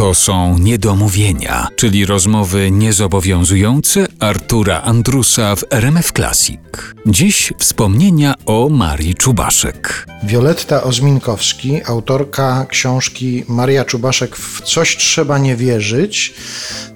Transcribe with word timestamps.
To 0.00 0.14
są 0.14 0.58
niedomówienia, 0.58 1.68
czyli 1.76 2.06
rozmowy 2.06 2.70
niezobowiązujące 2.70 4.06
Artura 4.20 4.82
Andrusa 4.82 5.56
w 5.56 5.64
RMF 5.70 6.12
Classic. 6.12 6.60
Dziś 7.06 7.52
wspomnienia 7.58 8.34
o 8.46 8.68
Marii 8.68 9.14
Czubaszek. 9.14 10.06
Wioletta 10.22 10.82
Ozminkowski, 10.82 11.80
autorka 11.86 12.66
książki 12.68 13.44
Maria 13.48 13.84
Czubaszek 13.84 14.36
w 14.36 14.62
Coś 14.62 14.96
trzeba 14.96 15.38
nie 15.38 15.56
wierzyć. 15.56 16.34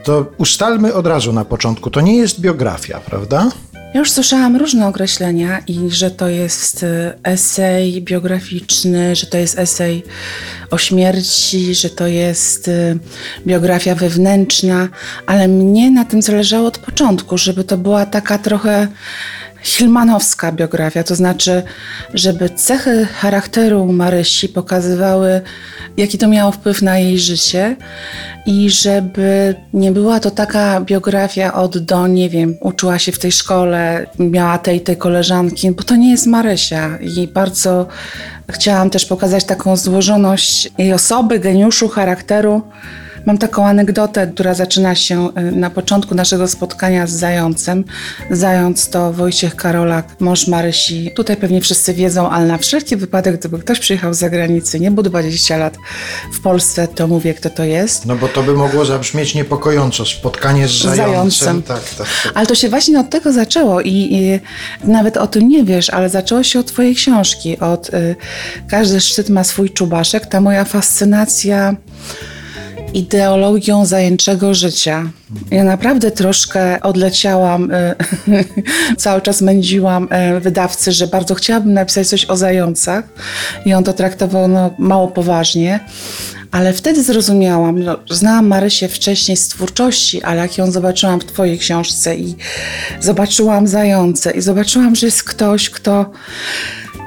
To 0.04 0.26
ustalmy 0.38 0.94
od 0.94 1.06
razu 1.06 1.32
na 1.32 1.44
początku, 1.44 1.90
to 1.90 2.00
nie 2.00 2.16
jest 2.16 2.40
biografia, 2.40 3.00
prawda? 3.00 3.50
Ja 3.94 4.00
już 4.00 4.10
słyszałam 4.10 4.56
różne 4.56 4.86
określenia 4.86 5.62
i 5.66 5.90
że 5.90 6.10
to 6.10 6.28
jest 6.28 6.82
y, 6.82 6.86
esej 7.22 8.02
biograficzny, 8.02 9.16
że 9.16 9.26
to 9.26 9.38
jest 9.38 9.58
esej 9.58 10.02
o 10.70 10.78
śmierci, 10.78 11.74
że 11.74 11.90
to 11.90 12.06
jest 12.06 12.68
y, 12.68 12.98
biografia 13.46 13.94
wewnętrzna, 13.94 14.88
ale 15.26 15.48
mnie 15.48 15.90
na 15.90 16.04
tym 16.04 16.22
zależało 16.22 16.68
od 16.68 16.78
początku, 16.78 17.38
żeby 17.38 17.64
to 17.64 17.78
była 17.78 18.06
taka 18.06 18.38
trochę 18.38 18.88
Hilmanowska 19.64 20.52
biografia, 20.52 21.04
to 21.04 21.14
znaczy, 21.14 21.62
żeby 22.14 22.50
cechy 22.50 23.06
charakteru 23.06 23.92
Marysi 23.92 24.48
pokazywały, 24.48 25.40
jaki 25.96 26.18
to 26.18 26.28
miało 26.28 26.52
wpływ 26.52 26.82
na 26.82 26.98
jej 26.98 27.18
życie 27.18 27.76
i 28.46 28.70
żeby 28.70 29.54
nie 29.72 29.92
była 29.92 30.20
to 30.20 30.30
taka 30.30 30.80
biografia 30.80 31.54
od 31.54 31.78
do, 31.78 32.06
nie 32.06 32.30
wiem, 32.30 32.56
uczyła 32.60 32.98
się 32.98 33.12
w 33.12 33.18
tej 33.18 33.32
szkole, 33.32 34.06
miała 34.18 34.58
tej 34.58 34.80
tej 34.80 34.96
koleżanki, 34.96 35.70
bo 35.70 35.82
to 35.82 35.96
nie 35.96 36.10
jest 36.10 36.26
Marysia 36.26 36.98
i 36.98 37.28
bardzo 37.28 37.86
chciałam 38.50 38.90
też 38.90 39.06
pokazać 39.06 39.44
taką 39.44 39.76
złożoność 39.76 40.70
jej 40.78 40.92
osoby, 40.92 41.38
geniuszu, 41.38 41.88
charakteru. 41.88 42.62
Mam 43.26 43.38
taką 43.38 43.66
anegdotę, 43.66 44.26
która 44.26 44.54
zaczyna 44.54 44.94
się 44.94 45.28
y, 45.28 45.52
na 45.52 45.70
początku 45.70 46.14
naszego 46.14 46.48
spotkania 46.48 47.06
z 47.06 47.10
Zającem. 47.10 47.84
Zając 48.30 48.88
to 48.88 49.12
Wojciech 49.12 49.56
Karolak, 49.56 50.20
mąż 50.20 50.46
Marysi. 50.46 51.10
Tutaj 51.16 51.36
pewnie 51.36 51.60
wszyscy 51.60 51.94
wiedzą, 51.94 52.30
ale 52.30 52.46
na 52.46 52.58
wszelki 52.58 52.96
wypadek, 52.96 53.38
gdyby 53.38 53.58
ktoś 53.58 53.80
przyjechał 53.80 54.14
z 54.14 54.18
zagranicy, 54.18 54.80
nie 54.80 54.90
był 54.90 55.02
20 55.02 55.56
lat 55.56 55.76
w 56.32 56.40
Polsce, 56.40 56.88
to 56.88 57.06
mówię, 57.06 57.34
kto 57.34 57.50
to 57.50 57.64
jest. 57.64 58.06
No 58.06 58.16
bo 58.16 58.28
to 58.28 58.42
by 58.42 58.54
mogło 58.54 58.84
zabrzmieć 58.84 59.34
niepokojąco, 59.34 60.06
spotkanie 60.06 60.68
z 60.68 60.70
Zającem. 60.70 61.06
zającem. 61.06 61.62
Tak, 61.62 61.84
tak, 61.84 61.96
tak. 61.96 62.32
Ale 62.34 62.46
to 62.46 62.54
się 62.54 62.68
właśnie 62.68 63.00
od 63.00 63.10
tego 63.10 63.32
zaczęło 63.32 63.80
i, 63.80 63.90
i, 63.90 64.40
nawet 64.88 65.16
o 65.16 65.26
tym 65.26 65.48
nie 65.48 65.64
wiesz, 65.64 65.90
ale 65.90 66.08
zaczęło 66.08 66.42
się 66.42 66.60
od 66.60 66.66
twojej 66.66 66.94
książki, 66.94 67.58
od 67.58 67.88
y, 67.94 68.16
Każdy 68.68 69.00
szczyt 69.00 69.28
ma 69.28 69.44
swój 69.44 69.70
czubaszek. 69.70 70.26
Ta 70.26 70.40
moja 70.40 70.64
fascynacja 70.64 71.76
ideologią 72.94 73.86
zajęczego 73.86 74.54
życia. 74.54 75.10
Ja 75.50 75.64
naprawdę 75.64 76.10
troszkę 76.10 76.80
odleciałam, 76.80 77.70
e, 77.70 77.94
cały 78.98 79.20
czas 79.20 79.42
mędziłam 79.42 80.08
e, 80.10 80.40
wydawcy, 80.40 80.92
że 80.92 81.06
bardzo 81.06 81.34
chciałabym 81.34 81.72
napisać 81.72 82.08
coś 82.08 82.24
o 82.24 82.36
zającach 82.36 83.04
i 83.66 83.74
on 83.74 83.84
to 83.84 83.92
traktował 83.92 84.48
no, 84.48 84.70
mało 84.78 85.08
poważnie. 85.08 85.80
Ale 86.50 86.72
wtedy 86.72 87.02
zrozumiałam, 87.02 87.84
no, 87.84 87.98
znałam 88.10 88.46
Marysię 88.46 88.88
wcześniej 88.88 89.36
z 89.36 89.48
twórczości, 89.48 90.22
ale 90.22 90.42
jak 90.42 90.58
ją 90.58 90.70
zobaczyłam 90.70 91.20
w 91.20 91.24
Twojej 91.24 91.58
książce 91.58 92.16
i 92.16 92.34
zobaczyłam 93.00 93.66
zające 93.66 94.30
i 94.30 94.40
zobaczyłam, 94.40 94.96
że 94.96 95.06
jest 95.06 95.24
ktoś, 95.24 95.70
kto 95.70 96.10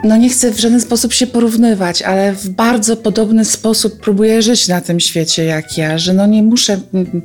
no 0.03 0.17
nie 0.17 0.29
chcę 0.29 0.51
w 0.51 0.59
żaden 0.59 0.81
sposób 0.81 1.13
się 1.13 1.27
porównywać, 1.27 2.01
ale 2.01 2.33
w 2.33 2.49
bardzo 2.49 2.97
podobny 2.97 3.45
sposób 3.45 3.99
próbuję 4.01 4.41
żyć 4.41 4.67
na 4.67 4.81
tym 4.81 4.99
świecie 4.99 5.43
jak 5.43 5.77
ja, 5.77 5.97
że 5.97 6.13
no 6.13 6.25
nie 6.25 6.43
muszę 6.43 6.79
mm, 6.93 7.21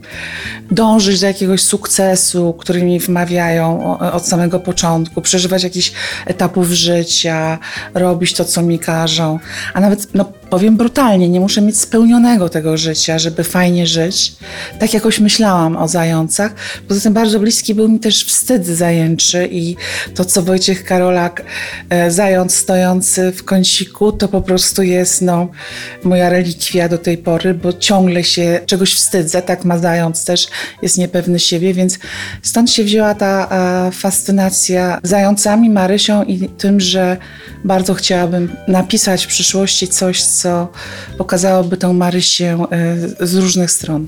dążyć 0.70 1.20
do 1.20 1.26
jakiegoś 1.26 1.60
sukcesu, 1.60 2.54
który 2.58 2.82
mi 2.82 3.00
wmawiają 3.00 3.98
od 3.98 4.26
samego 4.26 4.60
początku, 4.60 5.20
przeżywać 5.20 5.62
jakichś 5.62 5.92
etapów 6.26 6.68
życia, 6.68 7.58
robić 7.94 8.34
to, 8.34 8.44
co 8.44 8.62
mi 8.62 8.78
każą, 8.78 9.38
a 9.74 9.80
nawet 9.80 10.14
no, 10.14 10.32
powiem 10.52 10.76
brutalnie, 10.76 11.28
nie 11.28 11.40
muszę 11.40 11.60
mieć 11.60 11.80
spełnionego 11.80 12.48
tego 12.48 12.76
życia, 12.76 13.18
żeby 13.18 13.44
fajnie 13.44 13.86
żyć. 13.86 14.32
Tak 14.78 14.94
jakoś 14.94 15.20
myślałam 15.20 15.76
o 15.76 15.88
zającach. 15.88 16.54
Poza 16.88 17.00
tym 17.00 17.12
bardzo 17.12 17.40
bliski 17.40 17.74
był 17.74 17.88
mi 17.88 18.00
też 18.00 18.24
wstyd 18.24 18.66
zajęczy 18.66 19.48
i 19.52 19.76
to, 20.14 20.24
co 20.24 20.42
Wojciech 20.42 20.84
Karolak, 20.84 21.42
e, 21.90 22.10
zając 22.10 22.61
stojący 22.62 23.32
w 23.32 23.44
kąciku, 23.44 24.12
to 24.12 24.28
po 24.28 24.42
prostu 24.42 24.82
jest 24.82 25.22
no, 25.22 25.48
moja 26.04 26.28
relikwia 26.28 26.88
do 26.88 26.98
tej 26.98 27.18
pory, 27.18 27.54
bo 27.54 27.72
ciągle 27.72 28.24
się 28.24 28.60
czegoś 28.66 28.94
wstydzę, 28.94 29.42
tak 29.42 29.64
ma 29.64 29.78
zając 29.78 30.24
też, 30.24 30.48
jest 30.82 30.98
niepewny 30.98 31.38
siebie, 31.38 31.74
więc 31.74 31.98
stąd 32.42 32.70
się 32.70 32.84
wzięła 32.84 33.14
ta 33.14 33.48
a, 33.50 33.90
fascynacja 33.90 35.00
zającami, 35.02 35.70
Marysią 35.70 36.24
i 36.24 36.48
tym, 36.48 36.80
że 36.80 37.16
bardzo 37.64 37.94
chciałabym 37.94 38.56
napisać 38.68 39.24
w 39.24 39.28
przyszłości 39.28 39.88
coś, 39.88 40.24
co 40.24 40.68
pokazałoby 41.18 41.76
tą 41.76 41.92
Marysię 41.92 42.58
e, 43.20 43.26
z 43.26 43.34
różnych 43.34 43.70
stron. 43.70 44.06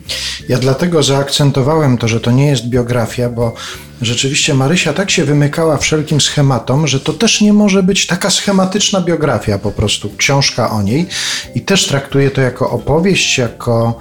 Ja 0.49 0.59
dlatego 0.59 1.03
zaakcentowałem 1.03 1.99
to, 1.99 2.09
że 2.09 2.21
to 2.21 2.31
nie 2.31 2.47
jest 2.47 2.69
biografia, 2.69 3.29
bo 3.29 3.55
rzeczywiście 4.03 4.55
Marysia 4.55 4.93
tak 4.93 5.11
się 5.11 5.25
wymykała 5.25 5.77
wszelkim 5.77 6.21
schematom, 6.21 6.87
że 6.87 7.01
to 7.01 7.13
też 7.13 7.41
nie 7.41 7.53
może 7.53 7.83
być 7.83 8.07
taka 8.07 8.31
schematyczna 8.31 9.01
biografia, 9.01 9.59
po 9.59 9.71
prostu 9.71 10.11
książka 10.17 10.71
o 10.71 10.83
niej. 10.83 11.07
I 11.55 11.61
też 11.61 11.87
traktuję 11.87 12.31
to 12.31 12.41
jako 12.41 12.71
opowieść, 12.71 13.39
jako 13.39 13.99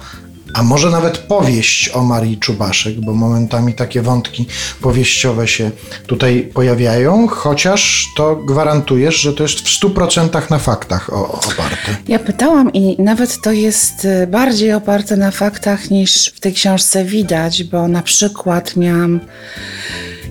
a 0.54 0.62
może 0.62 0.90
nawet 0.90 1.18
powieść 1.18 1.90
o 1.94 2.02
Marii 2.02 2.38
Czubaszek, 2.38 3.00
bo 3.00 3.12
momentami 3.12 3.74
takie 3.74 4.02
wątki 4.02 4.46
powieściowe 4.80 5.48
się 5.48 5.70
tutaj 6.06 6.50
pojawiają, 6.54 7.28
chociaż 7.28 8.06
to 8.16 8.36
gwarantujesz, 8.36 9.20
że 9.20 9.32
to 9.32 9.42
jest 9.42 9.60
w 9.60 9.80
100% 9.80 10.50
na 10.50 10.58
faktach 10.58 11.12
oparte. 11.12 11.96
Ja 12.08 12.18
pytałam 12.18 12.72
i 12.72 13.02
nawet 13.02 13.40
to 13.40 13.52
jest 13.52 14.04
y, 14.04 14.26
bardziej 14.26 14.72
oparte 14.72 15.16
na 15.16 15.30
faktach 15.30 15.90
niż 15.90 16.32
w 16.34 16.40
tej 16.40 16.52
książce 16.52 17.04
widać, 17.04 17.64
bo 17.64 17.88
na 17.88 18.02
przykład 18.02 18.76
miałam 18.76 19.20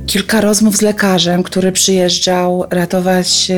kilka 0.06 0.42
rozmów 0.42 0.78
z 0.78 0.82
lekarzem, 0.82 1.44
który 1.44 1.72
przyjeżdżał 1.72 2.66
ratować 2.70 3.52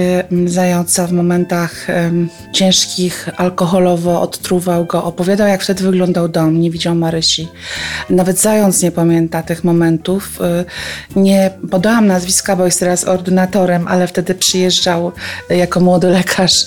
zająca 0.46 1.08
w 1.08 1.12
momentach 1.12 1.88
um, 1.90 2.30
ciężkich, 2.54 3.30
alkoholowo 3.38 4.22
odtruwał 4.22 4.86
go, 4.86 5.04
opowiadał 5.04 5.48
jak 5.48 5.64
wtedy 5.64 5.84
wyglądał 5.84 6.28
dom, 6.28 6.62
nie 6.62 6.72
widział 6.72 6.96
Marysi. 6.96 7.48
Nawet 8.10 8.40
zając 8.40 8.82
nie 8.82 8.92
pamięta 8.92 9.44
tych 9.44 9.64
momentów. 9.64 10.40
Y, 10.42 11.20
nie 11.20 11.52
podałam 11.72 12.08
nazwiska, 12.08 12.56
bo 12.56 12.66
jest 12.66 12.80
teraz 12.80 13.08
ordynatorem, 13.08 13.88
ale 13.88 14.08
wtedy 14.08 14.36
przyjeżdżał 14.36 15.12
jako 15.50 15.80
młody 15.80 16.08
lekarz 16.08 16.66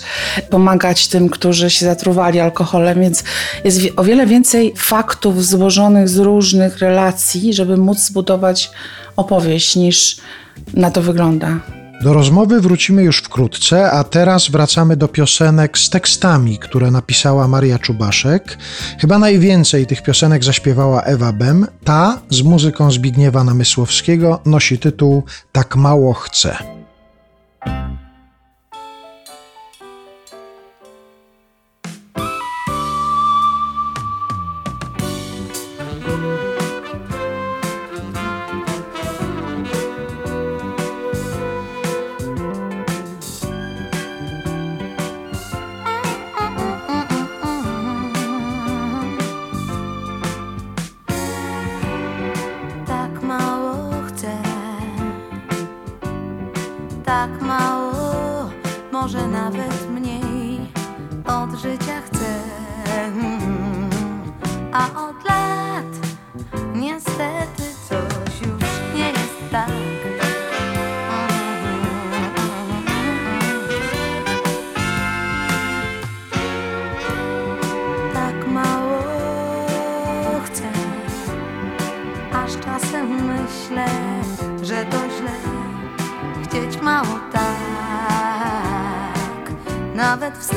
pomagać 0.51 1.09
tym, 1.09 1.29
którzy 1.29 1.71
się 1.71 1.87
zatruwali 1.87 2.41
alkoholem, 2.41 3.01
więc 3.01 3.25
jest 3.65 3.81
o 3.97 4.05
wiele 4.05 4.27
więcej 4.27 4.75
faktów 4.77 5.47
złożonych 5.47 6.09
z 6.09 6.19
różnych 6.19 6.79
relacji, 6.79 7.55
żeby 7.55 7.77
móc 7.77 7.99
zbudować 7.99 8.71
opowieść 9.19 9.77
niż 9.77 10.17
na 10.75 10.91
to 10.91 11.03
wygląda. 11.03 11.61
Do 12.03 12.13
rozmowy 12.13 12.61
wrócimy 12.61 13.03
już 13.03 13.19
wkrótce, 13.19 13.91
a 13.91 14.05
teraz 14.05 14.51
wracamy 14.51 14.97
do 14.97 15.09
piosenek 15.09 15.79
z 15.79 15.91
tekstami, 15.91 16.59
które 16.59 16.91
napisała 16.91 17.49
Maria 17.49 17.79
Czubaszek. 17.79 18.59
Chyba 19.01 19.19
najwięcej 19.19 19.87
tych 19.87 20.03
piosenek 20.03 20.45
zaśpiewała 20.45 21.03
Ewa 21.03 21.33
Bem. 21.33 21.67
Ta 21.85 22.19
z 22.31 22.43
muzyką 22.43 22.91
Zbigniewa 22.91 23.45
Namysłowskiego 23.45 24.41
nosi 24.47 24.79
tytuł 24.79 25.23
Tak 25.53 25.77
mało 25.77 26.15
chcę. 26.15 26.78
Tak 57.09 57.43
mało, 57.43 58.51
może 58.93 59.29
nawet 59.29 59.91
mniej 59.91 60.61
od 61.27 61.61
życia 61.61 62.01
chcę. 62.01 62.41
A 64.73 65.08
od 65.08 65.08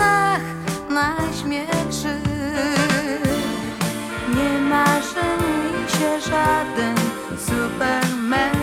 snach 0.02 0.42
na 0.90 1.16
śmiech. 1.40 1.72
Nie 4.36 4.60
marzy 4.60 5.28
mi 5.42 5.90
się 5.92 6.22
żaden 6.30 6.96
superman 7.48 8.61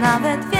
nawet 0.00 0.40
wie. 0.52 0.59